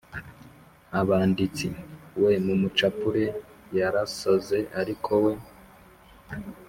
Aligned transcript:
abanditsi, 0.99 1.67
“we, 2.23 2.33
mumucapure, 2.45 3.25
'yarasaze 3.77 4.59
ariko 4.81 5.11
we' 5.23 5.35